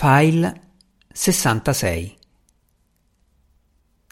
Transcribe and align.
File 0.00 0.60
66 1.12 2.16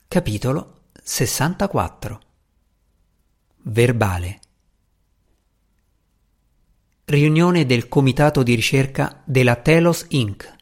Capitolo 0.08 0.80
64 1.00 2.20
Verbale 3.58 4.40
Riunione 7.04 7.66
del 7.66 7.86
Comitato 7.86 8.42
di 8.42 8.56
ricerca 8.56 9.22
della 9.24 9.54
Telos 9.54 10.06
Inc. 10.08 10.52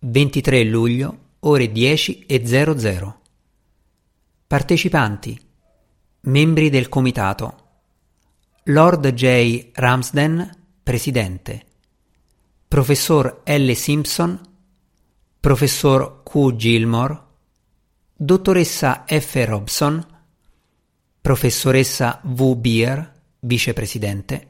23 0.00 0.64
luglio, 0.64 1.18
ore 1.38 1.70
10 1.70 2.26
e 2.26 2.44
00. 2.44 3.20
Partecipanti 4.44 5.40
Membri 6.22 6.68
del 6.68 6.88
Comitato 6.88 7.66
Lord 8.64 9.08
J. 9.12 9.70
Ramsden, 9.74 10.50
Presidente 10.82 11.66
Professor 12.68 13.40
L. 13.44 13.74
Simpson 13.74 14.38
Professor 15.40 16.20
Q. 16.22 16.54
Gilmore 16.54 17.22
Dottoressa 18.14 19.04
F. 19.06 19.46
Robson 19.46 20.06
Professoressa 21.18 22.20
V. 22.24 22.56
Beer, 22.56 23.20
Vicepresidente 23.40 24.48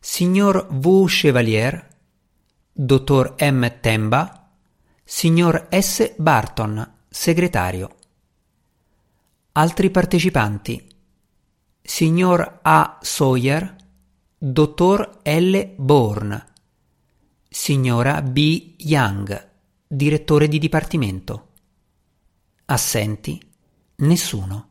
Signor 0.00 0.68
V. 0.70 1.04
Chevalier 1.06 1.86
Dottor 2.72 3.34
M. 3.36 3.78
Temba 3.82 4.50
Signor 5.04 5.66
S. 5.68 6.14
Barton, 6.16 6.94
Segretario 7.10 7.96
Altri 9.52 9.90
partecipanti 9.90 10.88
Signor 11.82 12.60
A. 12.62 12.98
Sawyer 13.02 13.76
Dottor 14.38 15.18
L. 15.22 15.74
Bourne 15.76 16.46
Signora 17.54 18.22
B. 18.22 18.76
Young 18.78 19.48
Direttore 19.86 20.48
di 20.48 20.58
Dipartimento 20.58 21.48
Assenti 22.64 23.38
Nessuno 23.96 24.68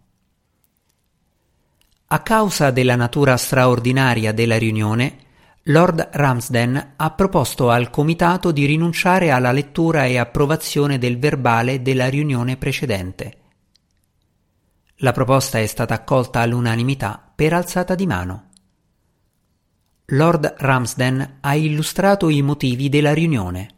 A 2.08 2.22
causa 2.24 2.72
della 2.72 2.96
natura 2.96 3.38
straordinaria 3.38 4.34
della 4.34 4.58
riunione, 4.58 5.18
Lord 5.66 6.10
Ramsden 6.12 6.94
ha 6.96 7.12
proposto 7.12 7.70
al 7.70 7.92
Comitato 7.92 8.52
di 8.52 8.66
rinunciare 8.66 9.30
alla 9.30 9.52
lettura 9.52 10.06
e 10.06 10.18
approvazione 10.18 10.98
del 10.98 11.20
verbale 11.20 11.84
della 11.84 12.10
riunione 12.10 12.58
precedente. 12.58 13.38
La 14.96 15.12
proposta 15.12 15.60
è 15.60 15.68
stata 15.68 15.94
accolta 15.94 16.40
all'unanimità 16.40 17.32
per 17.36 17.54
alzata 17.54 17.94
di 17.94 18.08
mano. 18.08 18.50
Lord 20.14 20.56
Ramsden 20.58 21.38
ha 21.40 21.56
illustrato 21.56 22.28
i 22.28 22.42
motivi 22.42 22.90
della 22.90 23.14
riunione. 23.14 23.70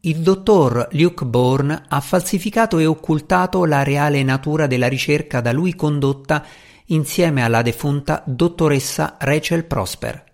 Il 0.00 0.18
dottor 0.18 0.88
Luke 0.92 1.24
Bourne 1.24 1.84
ha 1.88 2.00
falsificato 2.00 2.78
e 2.78 2.86
occultato 2.86 3.64
la 3.64 3.82
reale 3.82 4.22
natura 4.24 4.66
della 4.66 4.88
ricerca 4.88 5.40
da 5.40 5.52
lui 5.52 5.74
condotta 5.74 6.44
insieme 6.86 7.42
alla 7.42 7.62
defunta 7.62 8.22
dottoressa 8.26 9.16
Rachel 9.18 9.64
Prosper. 9.64 10.24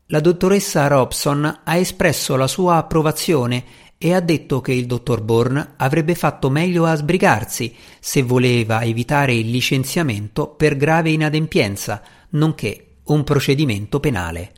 La 0.07 0.19
dottoressa 0.19 0.88
Robson 0.88 1.62
ha 1.63 1.75
espresso 1.75 2.36
la 2.36 2.47
sua 2.47 2.75
approvazione 2.78 3.63
e 4.02 4.14
ha 4.14 4.22
detto 4.22 4.62
che 4.62 4.72
il 4.72 4.86
dottor 4.86 5.22
Bourne 5.22 5.74
avrebbe 5.76 6.16
fatto 6.16 6.50
meglio 6.50 6.86
a 6.86 6.96
sbrigarsi 6.96 7.76
se 8.00 8.22
voleva 8.22 8.82
evitare 8.82 9.34
il 9.34 9.52
licenziamento 9.52 10.48
per 10.48 10.78
grave 10.78 11.10
inadempienza, 11.10 12.02
nonché 12.30 13.00
un 13.04 13.26
procedimento 13.26 14.00
penale. 14.00 14.54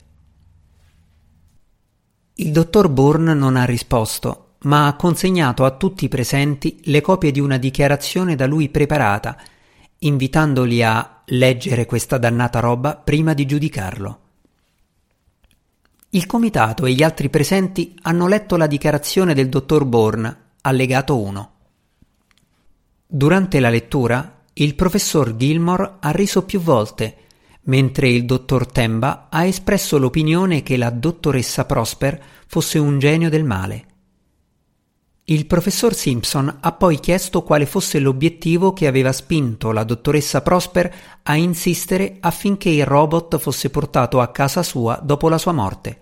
Il 2.35 2.51
dottor 2.51 2.87
Bourne 2.89 3.33
non 3.33 3.55
ha 3.55 3.65
risposto, 3.65 4.57
ma 4.61 4.85
ha 4.85 4.95
consegnato 4.95 5.65
a 5.65 5.71
tutti 5.71 6.05
i 6.05 6.09
presenti 6.09 6.79
le 6.83 7.01
copie 7.01 7.31
di 7.31 7.39
una 7.39 7.57
dichiarazione 7.57 8.35
da 8.35 8.45
lui 8.45 8.69
preparata, 8.69 9.35
invitandoli 9.97 10.83
a 10.83 11.23
leggere 11.25 11.87
questa 11.87 12.19
dannata 12.19 12.59
roba 12.59 12.95
prima 12.95 13.33
di 13.33 13.47
giudicarlo. 13.47 14.19
Il 16.13 16.25
comitato 16.25 16.85
e 16.85 16.91
gli 16.91 17.03
altri 17.03 17.29
presenti 17.29 17.95
hanno 18.01 18.27
letto 18.27 18.57
la 18.57 18.67
dichiarazione 18.67 19.33
del 19.33 19.47
dottor 19.47 19.85
Bourne, 19.85 20.37
allegato 20.59 21.17
1. 21.17 21.51
Durante 23.07 23.61
la 23.61 23.69
lettura, 23.69 24.41
il 24.51 24.75
professor 24.75 25.37
Gilmore 25.37 25.95
ha 26.01 26.11
riso 26.11 26.43
più 26.43 26.59
volte 26.59 27.15
mentre 27.63 28.09
il 28.09 28.25
dottor 28.25 28.69
Temba 28.69 29.27
ha 29.29 29.45
espresso 29.45 29.97
l'opinione 29.97 30.63
che 30.63 30.75
la 30.75 30.89
dottoressa 30.89 31.63
Prosper 31.63 32.21
fosse 32.45 32.77
un 32.77 32.99
genio 32.99 33.29
del 33.29 33.45
male. 33.45 33.85
Il 35.25 35.45
professor 35.45 35.93
Simpson 35.93 36.57
ha 36.59 36.71
poi 36.71 36.99
chiesto 36.99 37.43
quale 37.43 37.67
fosse 37.67 37.99
l'obiettivo 37.99 38.73
che 38.73 38.87
aveva 38.87 39.11
spinto 39.11 39.71
la 39.71 39.83
dottoressa 39.83 40.41
Prosper 40.41 40.93
a 41.23 41.35
insistere 41.35 42.17
affinché 42.19 42.69
il 42.69 42.85
robot 42.85 43.37
fosse 43.37 43.69
portato 43.69 44.19
a 44.19 44.31
casa 44.31 44.63
sua 44.63 44.99
dopo 45.01 45.29
la 45.29 45.37
sua 45.37 45.51
morte. 45.51 45.99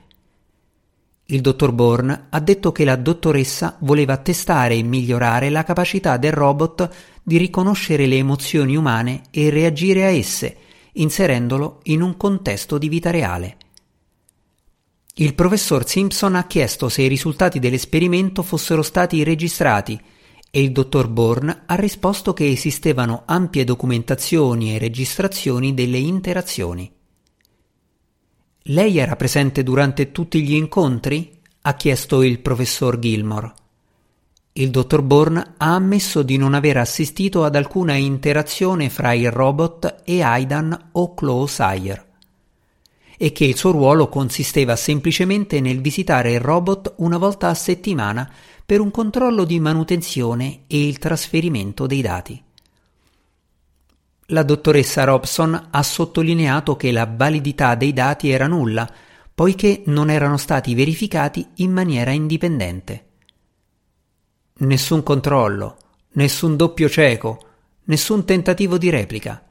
Il 1.25 1.41
dottor 1.41 1.73
Bourne 1.73 2.27
ha 2.29 2.39
detto 2.39 2.71
che 2.71 2.85
la 2.85 2.95
dottoressa 2.95 3.75
voleva 3.81 4.17
testare 4.17 4.73
e 4.75 4.81
migliorare 4.81 5.49
la 5.49 5.63
capacità 5.63 6.17
del 6.17 6.31
robot 6.31 6.89
di 7.21 7.37
riconoscere 7.37 8.07
le 8.07 8.15
emozioni 8.15 8.75
umane 8.75 9.23
e 9.29 9.51
reagire 9.51 10.05
a 10.05 10.09
esse, 10.09 10.57
inserendolo 10.93 11.81
in 11.83 12.01
un 12.01 12.17
contesto 12.17 12.79
di 12.79 12.89
vita 12.89 13.11
reale. 13.11 13.57
Il 15.21 15.35
professor 15.35 15.85
Simpson 15.85 16.35
ha 16.35 16.47
chiesto 16.47 16.87
se 16.87 17.01
i 17.01 17.09
risultati 17.09 17.59
dell'esperimento 17.59 18.41
fossero 18.41 18.81
stati 18.81 19.21
registrati 19.21 19.99
e 20.49 20.61
il 20.61 20.71
dottor 20.71 21.09
Bourne 21.09 21.63
ha 21.65 21.75
risposto 21.75 22.31
che 22.31 22.49
esistevano 22.49 23.23
ampie 23.25 23.65
documentazioni 23.65 24.73
e 24.73 24.77
registrazioni 24.77 25.73
delle 25.73 25.97
interazioni. 25.97 26.89
Lei 28.61 28.97
era 28.97 29.17
presente 29.17 29.61
durante 29.61 30.13
tutti 30.13 30.41
gli 30.41 30.53
incontri? 30.53 31.37
ha 31.63 31.73
chiesto 31.73 32.23
il 32.23 32.39
professor 32.39 32.97
Gilmore. 32.97 33.53
Il 34.53 34.69
dottor 34.69 35.01
Bourne 35.01 35.55
ha 35.57 35.75
ammesso 35.75 36.23
di 36.23 36.37
non 36.37 36.53
aver 36.53 36.77
assistito 36.77 37.43
ad 37.43 37.57
alcuna 37.57 37.95
interazione 37.95 38.89
fra 38.89 39.11
il 39.11 39.31
robot 39.31 40.01
e 40.05 40.21
Aidan 40.21 40.91
o 40.93 41.13
Chloe 41.13 41.47
Sire 41.49 42.07
e 43.21 43.33
che 43.33 43.43
il 43.43 43.57
suo 43.57 43.71
ruolo 43.71 44.07
consisteva 44.07 44.77
semplicemente 44.77 45.59
nel 45.59 45.81
visitare 45.81 46.31
il 46.31 46.39
robot 46.39 46.93
una 46.99 47.17
volta 47.17 47.49
a 47.49 47.53
settimana 47.53 48.31
per 48.65 48.79
un 48.79 48.91
controllo 48.91 49.43
di 49.43 49.59
manutenzione 49.59 50.61
e 50.67 50.87
il 50.87 50.99
trasferimento 50.99 51.85
dei 51.85 52.01
dati. 52.01 52.41
La 54.27 54.43
dottoressa 54.43 55.03
Robson 55.03 55.67
ha 55.69 55.83
sottolineato 55.83 56.77
che 56.77 56.93
la 56.93 57.11
validità 57.13 57.75
dei 57.75 57.91
dati 57.91 58.29
era 58.29 58.47
nulla, 58.47 58.89
poiché 59.35 59.81
non 59.87 60.09
erano 60.09 60.37
stati 60.37 60.73
verificati 60.73 61.45
in 61.55 61.73
maniera 61.73 62.11
indipendente. 62.11 63.05
Nessun 64.59 65.03
controllo, 65.03 65.77
nessun 66.11 66.55
doppio 66.55 66.87
cieco, 66.87 67.47
nessun 67.85 68.23
tentativo 68.23 68.77
di 68.77 68.89
replica. 68.89 69.43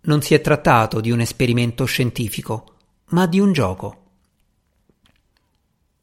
Non 0.00 0.22
si 0.22 0.32
è 0.32 0.40
trattato 0.40 1.00
di 1.00 1.10
un 1.10 1.20
esperimento 1.20 1.84
scientifico, 1.84 2.76
ma 3.08 3.26
di 3.26 3.40
un 3.40 3.52
gioco. 3.52 4.04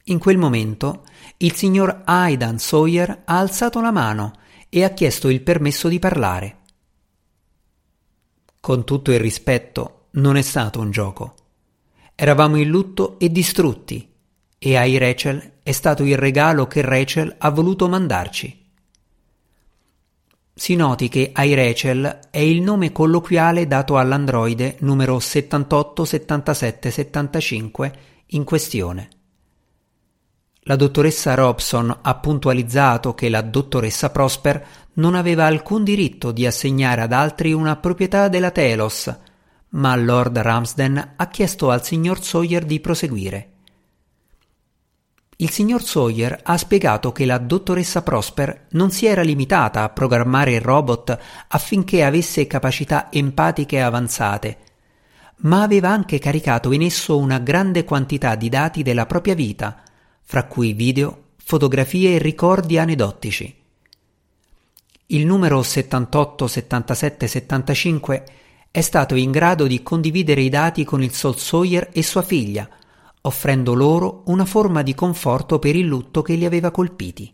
In 0.06 0.20
quel 0.20 0.38
momento 0.38 1.04
il 1.38 1.54
signor 1.54 2.04
Aidan 2.06 2.60
Sawyer 2.60 3.24
ha 3.26 3.40
alzato 3.40 3.82
la 3.82 3.92
mano 3.92 4.34
e 4.70 4.84
ha 4.84 4.90
chiesto 4.90 5.30
il 5.30 5.42
permesso 5.42 5.88
di 5.88 6.00
parlare. 6.00 6.58
Con 8.60 8.84
tutto 8.84 9.12
il 9.12 9.20
rispetto, 9.20 10.08
non 10.12 10.38
è 10.38 10.42
stato 10.42 10.80
un 10.80 10.92
gioco. 10.92 11.36
Eravamo 12.16 12.58
in 12.58 12.70
lutto 12.70 13.20
e 13.20 13.32
distrutti, 13.32 14.14
e 14.58 14.76
ai 14.76 14.98
Rachel 14.98 15.60
è 15.64 15.72
stato 15.72 16.04
il 16.04 16.18
regalo 16.18 16.68
che 16.68 16.82
Rachel 16.82 17.36
ha 17.38 17.50
voluto 17.50 17.88
mandarci. 17.88 18.65
Si 20.58 20.78
noti 20.78 21.10
che 21.10 21.34
iRachel 21.36 22.20
è 22.32 22.40
il 22.40 22.62
nome 22.62 22.94
colloquiale 22.94 23.68
dato 23.68 23.98
all'androide 23.98 24.78
numero 24.80 25.20
787775 25.20 27.94
in 28.28 28.46
questione. 28.46 29.10
La 30.62 30.78
dottoressa 30.78 31.34
Robson 31.34 32.00
ha 32.02 32.16
puntualizzato 32.16 33.14
che 33.14 33.28
la 33.28 33.42
dottoressa 33.42 34.12
Prosper 34.12 34.66
non 34.94 35.16
aveva 35.16 35.46
alcun 35.46 35.84
diritto 35.84 36.32
di 36.32 36.46
assegnare 36.46 37.02
ad 37.02 37.12
altri 37.12 37.52
una 37.52 37.76
proprietà 37.76 38.30
della 38.30 38.52
Telos, 38.52 39.14
ma 39.72 39.94
Lord 39.98 40.38
Ramsden 40.38 41.16
ha 41.18 41.28
chiesto 41.28 41.70
al 41.70 41.84
signor 41.84 42.24
Sawyer 42.24 42.64
di 42.64 42.80
proseguire. 42.80 43.55
Il 45.38 45.50
signor 45.50 45.84
Sawyer 45.84 46.40
ha 46.44 46.58
spiegato 46.58 47.12
che 47.12 47.26
la 47.26 47.38
dottoressa 47.38 48.04
Prosper 48.04 48.68
non 48.70 48.90
si 48.90 49.06
era 49.06 49.22
limitata 49.22 49.84
a 49.84 49.90
programmare 49.90 50.54
il 50.54 50.62
robot 50.62 51.18
affinché 51.50 52.06
avesse 52.06 52.48
capacità 52.48 53.12
empatiche 53.12 53.82
avanzate, 53.82 54.58
ma 55.38 55.62
aveva 55.62 55.90
anche 55.90 56.20
caricato 56.20 56.72
in 56.72 56.84
esso 56.84 57.18
una 57.18 57.40
grande 57.40 57.84
quantità 57.84 58.36
di 58.36 58.48
dati 58.48 58.82
della 58.82 59.06
propria 59.06 59.36
vita, 59.36 59.84
fra 60.22 60.46
cui 60.46 60.72
video, 60.72 61.24
fotografie 61.36 62.16
e 62.16 62.20
ricordi 62.20 62.78
aneddotici. 62.78 63.54
Il 65.08 65.26
numero 65.26 65.62
78 65.62 66.48
77 66.48 67.28
75 67.28 68.26
è 68.72 68.80
stato 68.80 69.16
in 69.16 69.32
grado 69.32 69.68
di 69.68 69.84
condividere 69.84 70.42
i 70.42 70.50
dati 70.50 70.86
con 70.86 71.04
il 71.04 71.14
Sol 71.14 71.38
Sawyer 71.38 71.90
e 71.92 72.02
sua 72.04 72.22
figlia, 72.22 72.68
offrendo 73.26 73.74
loro 73.74 74.24
una 74.28 74.46
forma 74.46 74.82
di 74.82 74.94
conforto 74.96 75.60
per 75.60 75.76
il 75.76 75.86
lutto 75.86 76.22
che 76.22 76.36
li 76.36 76.46
aveva 76.46 76.72
colpiti. 76.72 77.34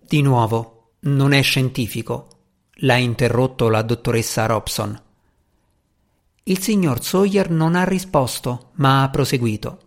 Di 0.00 0.20
nuovo, 0.20 0.94
non 1.00 1.32
è 1.32 1.42
scientifico, 1.42 2.28
l'ha 2.76 2.96
interrotto 2.96 3.68
la 3.68 3.82
dottoressa 3.82 4.46
Robson. 4.46 5.00
Il 6.44 6.58
signor 6.58 7.02
Sawyer 7.02 7.50
non 7.50 7.76
ha 7.76 7.84
risposto, 7.84 8.70
ma 8.74 9.02
ha 9.02 9.10
proseguito. 9.10 9.78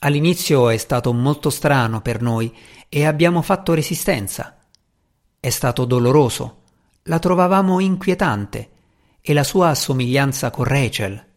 All'inizio 0.00 0.68
è 0.68 0.76
stato 0.76 1.12
molto 1.12 1.48
strano 1.48 2.00
per 2.02 2.20
noi 2.20 2.54
e 2.88 3.06
abbiamo 3.06 3.40
fatto 3.40 3.72
resistenza. 3.72 4.58
È 5.38 5.48
stato 5.48 5.84
doloroso, 5.84 6.62
la 7.04 7.18
trovavamo 7.18 7.78
inquietante 7.78 8.70
e 9.20 9.32
la 9.32 9.44
sua 9.44 9.68
assomiglianza 9.68 10.50
con 10.50 10.64
Rachel 10.64 11.32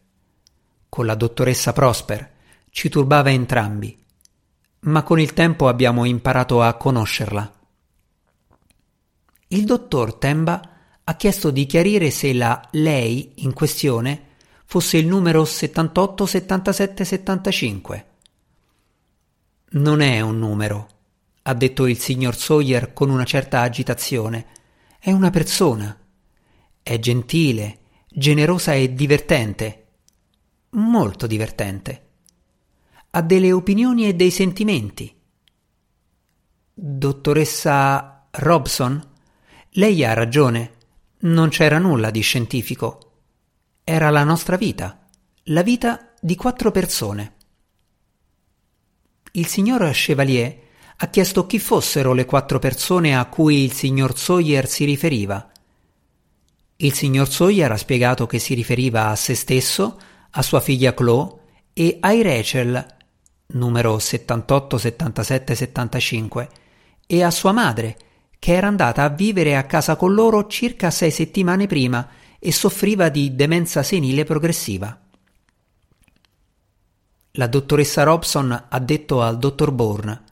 con 0.88 1.06
la 1.06 1.14
dottoressa 1.14 1.72
Prosper, 1.72 2.36
ci 2.70 2.88
turbava 2.88 3.30
entrambi, 3.30 3.96
ma 4.80 5.02
con 5.02 5.18
il 5.20 5.32
tempo 5.32 5.68
abbiamo 5.68 6.04
imparato 6.04 6.62
a 6.62 6.74
conoscerla. 6.74 7.52
Il 9.48 9.64
dottor 9.64 10.14
Temba 10.14 10.76
ha 11.04 11.16
chiesto 11.16 11.50
di 11.50 11.66
chiarire 11.66 12.10
se 12.10 12.32
la 12.34 12.68
lei 12.72 13.32
in 13.36 13.52
questione 13.54 14.26
fosse 14.64 14.98
il 14.98 15.06
numero 15.06 15.44
78 15.44 16.26
77 16.26 17.04
75. 17.04 18.06
Non 19.70 20.00
è 20.00 20.20
un 20.20 20.38
numero, 20.38 20.88
ha 21.42 21.54
detto 21.54 21.86
il 21.86 21.98
signor 21.98 22.36
Sawyer 22.36 22.92
con 22.92 23.08
una 23.10 23.24
certa 23.24 23.62
agitazione. 23.62 24.46
È 25.00 25.10
una 25.10 25.30
persona. 25.30 25.98
È 26.82 26.98
gentile, 26.98 27.78
generosa 28.08 28.74
e 28.74 28.92
divertente 28.92 29.87
molto 30.70 31.26
divertente. 31.26 32.06
Ha 33.10 33.22
delle 33.22 33.52
opinioni 33.52 34.06
e 34.06 34.14
dei 34.14 34.30
sentimenti. 34.30 35.14
Dottoressa 36.74 38.28
Robson? 38.30 39.06
Lei 39.70 40.04
ha 40.04 40.12
ragione. 40.12 40.72
Non 41.20 41.48
c'era 41.48 41.78
nulla 41.78 42.10
di 42.10 42.20
scientifico. 42.20 43.12
Era 43.82 44.10
la 44.10 44.24
nostra 44.24 44.56
vita, 44.56 45.06
la 45.44 45.62
vita 45.62 46.12
di 46.20 46.36
quattro 46.36 46.70
persone. 46.70 47.34
Il 49.32 49.46
signor 49.46 49.90
Chevalier 49.92 50.66
ha 50.96 51.06
chiesto 51.08 51.46
chi 51.46 51.58
fossero 51.58 52.12
le 52.12 52.24
quattro 52.24 52.58
persone 52.58 53.16
a 53.16 53.24
cui 53.26 53.62
il 53.62 53.72
signor 53.72 54.18
Sawyer 54.18 54.68
si 54.68 54.84
riferiva. 54.84 55.50
Il 56.76 56.92
signor 56.92 57.30
Sawyer 57.30 57.70
ha 57.70 57.76
spiegato 57.76 58.26
che 58.26 58.38
si 58.38 58.54
riferiva 58.54 59.08
a 59.08 59.16
se 59.16 59.34
stesso, 59.34 60.00
a 60.38 60.42
sua 60.42 60.60
figlia 60.60 60.94
Chloe 60.94 61.34
e 61.72 61.96
ai 62.00 62.22
Rachel, 62.22 62.86
numero 63.48 63.98
78, 63.98 64.78
77, 64.78 65.54
75, 65.56 66.48
e 67.06 67.22
a 67.24 67.30
sua 67.32 67.50
madre, 67.50 67.96
che 68.38 68.52
era 68.52 68.68
andata 68.68 69.02
a 69.02 69.08
vivere 69.08 69.56
a 69.56 69.64
casa 69.64 69.96
con 69.96 70.14
loro 70.14 70.46
circa 70.46 70.90
sei 70.92 71.10
settimane 71.10 71.66
prima 71.66 72.08
e 72.38 72.52
soffriva 72.52 73.08
di 73.08 73.34
demenza 73.34 73.82
senile 73.82 74.22
progressiva. 74.22 74.96
La 77.32 77.46
dottoressa 77.48 78.04
Robson 78.04 78.66
ha 78.68 78.78
detto 78.78 79.22
al 79.22 79.38
dottor 79.38 79.72
Bourne 79.72 80.22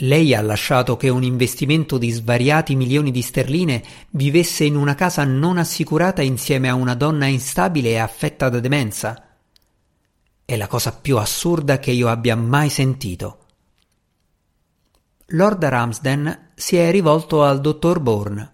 lei 0.00 0.34
ha 0.34 0.42
lasciato 0.42 0.96
che 0.98 1.08
un 1.08 1.22
investimento 1.22 1.96
di 1.96 2.10
svariati 2.10 2.76
milioni 2.76 3.10
di 3.10 3.22
sterline 3.22 3.82
vivesse 4.10 4.64
in 4.64 4.76
una 4.76 4.94
casa 4.94 5.24
non 5.24 5.56
assicurata 5.56 6.20
insieme 6.20 6.68
a 6.68 6.74
una 6.74 6.94
donna 6.94 7.24
instabile 7.26 7.90
e 7.90 7.98
affetta 7.98 8.50
da 8.50 8.60
demenza. 8.60 9.36
È 10.44 10.54
la 10.56 10.66
cosa 10.66 10.92
più 10.92 11.16
assurda 11.16 11.78
che 11.78 11.92
io 11.92 12.08
abbia 12.08 12.36
mai 12.36 12.68
sentito. 12.68 13.38
Lord 15.30 15.64
Ramsden 15.64 16.50
si 16.54 16.76
è 16.76 16.90
rivolto 16.90 17.42
al 17.42 17.60
dottor 17.62 17.98
Bourne. 18.00 18.50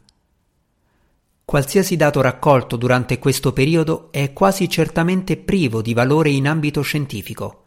Qualsiasi 1.44 1.96
dato 1.96 2.20
raccolto 2.20 2.76
durante 2.76 3.18
questo 3.18 3.52
periodo 3.52 4.12
è 4.12 4.32
quasi 4.32 4.68
certamente 4.68 5.36
privo 5.36 5.82
di 5.82 5.92
valore 5.92 6.30
in 6.30 6.46
ambito 6.46 6.82
scientifico. 6.82 7.61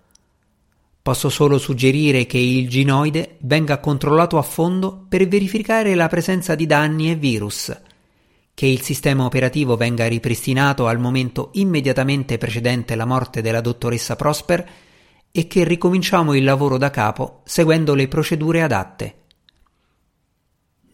Posso 1.06 1.30
solo 1.30 1.60
suggerire 1.60 2.26
che 2.26 2.40
il 2.40 2.68
ginoide 2.68 3.38
venga 3.42 3.78
controllato 3.78 4.40
a 4.40 4.42
fondo 4.42 5.06
per 5.08 5.28
verificare 5.28 5.94
la 5.94 6.08
presenza 6.08 6.56
di 6.56 6.66
danni 6.66 7.12
e 7.12 7.16
virus, 7.16 7.80
che 8.56 8.66
il 8.66 8.82
sistema 8.82 9.24
operativo 9.24 9.78
venga 9.78 10.08
ripristinato 10.08 10.88
al 10.88 10.98
momento 10.98 11.52
immediatamente 11.54 12.40
precedente 12.40 12.96
la 12.96 13.06
morte 13.06 13.44
della 13.44 13.62
dottoressa 13.62 14.16
Prosper 14.16 14.68
e 15.30 15.46
che 15.46 15.64
ricominciamo 15.64 16.34
il 16.34 16.44
lavoro 16.44 16.80
da 16.80 16.90
capo 16.90 17.42
seguendo 17.46 17.94
le 17.94 18.08
procedure 18.08 18.64
adatte. 18.64 19.16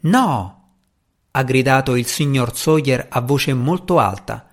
No! 0.01 0.73
ha 1.31 1.43
gridato 1.43 1.95
il 1.95 2.05
signor 2.05 2.53
Sawyer 2.53 3.07
a 3.09 3.21
voce 3.21 3.53
molto 3.53 3.97
alta 3.97 4.49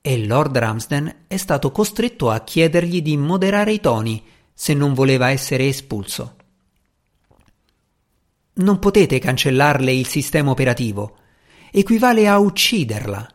e 0.00 0.24
Lord 0.24 0.56
Ramsden 0.56 1.24
è 1.26 1.36
stato 1.36 1.72
costretto 1.72 2.30
a 2.30 2.38
chiedergli 2.42 3.02
di 3.02 3.16
moderare 3.16 3.72
i 3.72 3.80
toni 3.80 4.22
se 4.52 4.74
non 4.74 4.94
voleva 4.94 5.30
essere 5.30 5.66
espulso. 5.68 6.36
Non 8.54 8.78
potete 8.78 9.18
cancellarle 9.18 9.92
il 9.92 10.06
sistema 10.06 10.50
operativo. 10.50 11.16
Equivale 11.70 12.28
a 12.28 12.38
ucciderla. 12.38 13.26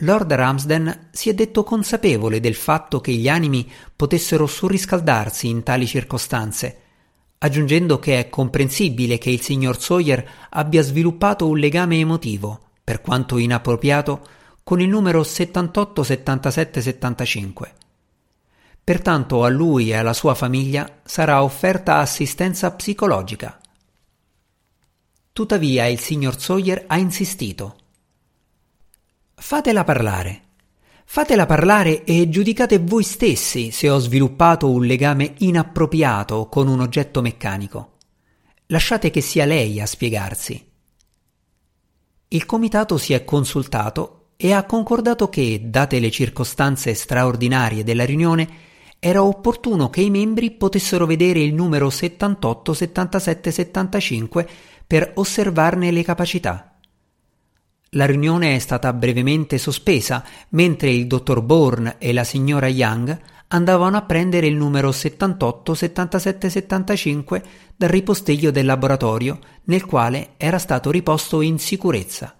Lord 0.00 0.30
Ramsden 0.30 1.08
si 1.12 1.30
è 1.30 1.34
detto 1.34 1.64
consapevole 1.64 2.40
del 2.40 2.54
fatto 2.54 3.00
che 3.00 3.12
gli 3.12 3.28
animi 3.28 3.70
potessero 3.96 4.46
surriscaldarsi 4.46 5.48
in 5.48 5.62
tali 5.62 5.86
circostanze, 5.86 6.80
aggiungendo 7.38 7.98
che 7.98 8.18
è 8.18 8.28
comprensibile 8.28 9.16
che 9.16 9.30
il 9.30 9.40
signor 9.40 9.80
Sawyer 9.80 10.28
abbia 10.50 10.82
sviluppato 10.82 11.48
un 11.48 11.56
legame 11.56 11.98
emotivo, 11.98 12.60
per 12.84 13.00
quanto 13.00 13.38
inappropriato, 13.38 14.26
con 14.62 14.82
il 14.82 14.88
numero 14.88 15.22
78 15.22 16.02
77 16.02 16.80
75. 16.82 17.74
Pertanto 18.86 19.42
a 19.42 19.48
lui 19.48 19.90
e 19.90 19.96
alla 19.96 20.12
sua 20.12 20.36
famiglia 20.36 21.00
sarà 21.02 21.42
offerta 21.42 21.98
assistenza 21.98 22.70
psicologica. 22.70 23.60
Tuttavia 25.32 25.86
il 25.86 25.98
signor 25.98 26.40
Sawyer 26.40 26.84
ha 26.86 26.96
insistito. 26.96 27.78
Fatela 29.34 29.82
parlare. 29.82 30.42
Fatela 31.04 31.46
parlare 31.46 32.04
e 32.04 32.28
giudicate 32.28 32.78
voi 32.78 33.02
stessi 33.02 33.72
se 33.72 33.90
ho 33.90 33.98
sviluppato 33.98 34.70
un 34.70 34.84
legame 34.84 35.34
inappropriato 35.38 36.46
con 36.46 36.68
un 36.68 36.78
oggetto 36.78 37.20
meccanico. 37.20 37.94
Lasciate 38.66 39.10
che 39.10 39.20
sia 39.20 39.46
lei 39.46 39.80
a 39.80 39.86
spiegarsi. 39.86 40.64
Il 42.28 42.46
comitato 42.46 42.98
si 42.98 43.14
è 43.14 43.24
consultato 43.24 44.28
e 44.36 44.52
ha 44.52 44.62
concordato 44.62 45.28
che, 45.28 45.60
date 45.64 45.98
le 45.98 46.12
circostanze 46.12 46.94
straordinarie 46.94 47.82
della 47.82 48.04
riunione, 48.04 48.74
era 48.98 49.22
opportuno 49.22 49.90
che 49.90 50.00
i 50.00 50.10
membri 50.10 50.52
potessero 50.52 51.06
vedere 51.06 51.40
il 51.40 51.54
numero 51.54 51.90
78 51.90 52.72
77 52.72 53.50
75 53.50 54.48
per 54.86 55.12
osservarne 55.14 55.90
le 55.90 56.02
capacità. 56.02 56.76
La 57.90 58.04
riunione 58.04 58.54
è 58.54 58.58
stata 58.58 58.92
brevemente 58.92 59.58
sospesa 59.58 60.24
mentre 60.50 60.90
il 60.90 61.06
dottor 61.06 61.40
Bourne 61.42 61.96
e 61.98 62.12
la 62.12 62.24
signora 62.24 62.68
Young 62.68 63.18
andavano 63.48 63.96
a 63.96 64.02
prendere 64.02 64.48
il 64.48 64.56
numero 64.56 64.90
78 64.90 65.74
77 65.74 66.50
75 66.50 67.42
dal 67.76 67.88
ripostiglio 67.88 68.50
del 68.50 68.66
laboratorio 68.66 69.38
nel 69.64 69.84
quale 69.84 70.30
era 70.36 70.58
stato 70.58 70.90
riposto 70.90 71.40
in 71.40 71.58
sicurezza. 71.58 72.34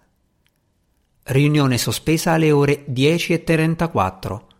Riunione 1.22 1.78
sospesa 1.78 2.32
alle 2.32 2.50
ore 2.50 2.84
10.34. 2.88 4.55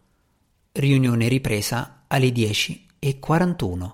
Riunione 0.78 1.28
ripresa 1.28 2.02
alle 2.06 2.28
10.41. 2.28 3.92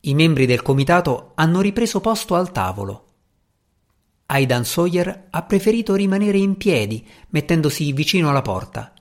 I 0.00 0.14
membri 0.14 0.46
del 0.46 0.62
comitato 0.62 1.30
hanno 1.36 1.60
ripreso 1.60 2.00
posto 2.00 2.34
al 2.34 2.50
tavolo. 2.50 3.04
Aidan 4.26 4.64
Sawyer 4.64 5.28
ha 5.30 5.42
preferito 5.44 5.94
rimanere 5.94 6.38
in 6.38 6.56
piedi, 6.56 7.06
mettendosi 7.28 7.92
vicino 7.92 8.30
alla 8.30 8.42
porta. 8.42 8.92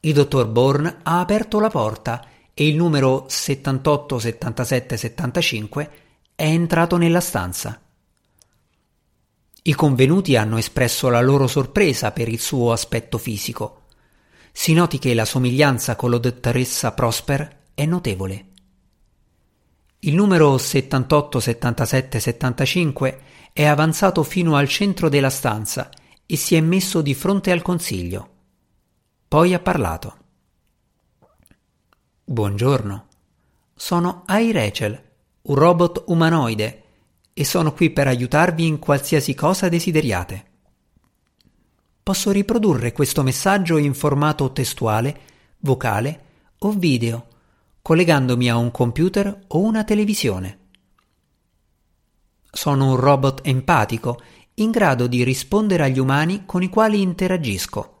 Il 0.00 0.14
dottor 0.14 0.48
Bourne 0.48 0.98
ha 1.04 1.20
aperto 1.20 1.60
la 1.60 1.70
porta 1.70 2.26
e 2.52 2.66
il 2.66 2.74
numero 2.74 3.26
78 3.28 4.18
77 4.18 4.96
75 4.96 5.90
è 6.34 6.42
entrato 6.42 6.96
nella 6.96 7.20
stanza. 7.20 7.80
I 9.62 9.74
convenuti 9.74 10.34
hanno 10.34 10.56
espresso 10.56 11.08
la 11.08 11.20
loro 11.20 11.46
sorpresa 11.46 12.10
per 12.10 12.28
il 12.28 12.40
suo 12.40 12.72
aspetto 12.72 13.16
fisico. 13.16 13.79
Si 14.52 14.72
noti 14.72 14.98
che 14.98 15.14
la 15.14 15.24
somiglianza 15.24 15.96
con 15.96 16.10
la 16.10 16.18
dottoressa 16.18 16.92
Prosper 16.92 17.58
è 17.74 17.84
notevole. 17.86 18.46
Il 20.00 20.14
numero 20.14 20.56
78 20.56 21.40
77 21.40 22.20
75 22.20 23.20
è 23.52 23.64
avanzato 23.66 24.22
fino 24.22 24.56
al 24.56 24.68
centro 24.68 25.08
della 25.08 25.30
stanza 25.30 25.90
e 26.26 26.36
si 26.36 26.54
è 26.54 26.60
messo 26.60 27.02
di 27.02 27.14
fronte 27.14 27.50
al 27.50 27.62
consiglio. 27.62 28.28
Poi 29.28 29.54
ha 29.54 29.60
parlato. 29.60 30.16
Buongiorno. 32.24 33.06
Sono 33.74 34.22
Ai 34.26 34.52
Rachel, 34.52 35.02
un 35.42 35.54
robot 35.54 36.04
umanoide 36.06 36.82
e 37.32 37.44
sono 37.44 37.72
qui 37.72 37.90
per 37.90 38.06
aiutarvi 38.06 38.66
in 38.66 38.78
qualsiasi 38.78 39.34
cosa 39.34 39.68
desideriate. 39.68 40.49
Posso 42.10 42.32
riprodurre 42.32 42.90
questo 42.90 43.22
messaggio 43.22 43.76
in 43.76 43.94
formato 43.94 44.50
testuale, 44.50 45.20
vocale 45.60 46.24
o 46.58 46.72
video, 46.72 47.26
collegandomi 47.82 48.50
a 48.50 48.56
un 48.56 48.72
computer 48.72 49.44
o 49.46 49.60
una 49.60 49.84
televisione. 49.84 50.58
Sono 52.50 52.90
un 52.90 52.96
robot 52.96 53.42
empatico, 53.44 54.20
in 54.54 54.72
grado 54.72 55.06
di 55.06 55.22
rispondere 55.22 55.84
agli 55.84 56.00
umani 56.00 56.46
con 56.46 56.64
i 56.64 56.68
quali 56.68 57.00
interagisco. 57.00 57.98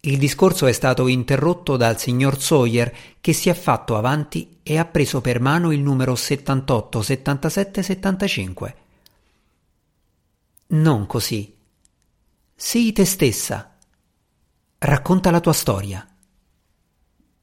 Il 0.00 0.16
discorso 0.16 0.64
è 0.64 0.72
stato 0.72 1.08
interrotto 1.08 1.76
dal 1.76 1.98
signor 1.98 2.40
Sawyer 2.40 2.96
che 3.20 3.34
si 3.34 3.50
è 3.50 3.54
fatto 3.54 3.94
avanti 3.94 4.60
e 4.62 4.78
ha 4.78 4.86
preso 4.86 5.20
per 5.20 5.38
mano 5.38 5.70
il 5.70 5.80
numero 5.80 6.14
78 6.14 7.02
77 7.02 7.82
75. 7.82 8.76
Non 10.68 11.06
così. 11.06 11.60
Sii 12.64 12.92
te 12.92 13.04
stessa. 13.04 13.76
Racconta 14.78 15.32
la 15.32 15.40
tua 15.40 15.52
storia. 15.52 16.06